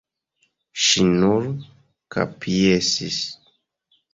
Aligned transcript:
Ŝi 0.85 1.03
nur 1.09 1.45
kapjesis. 2.17 3.21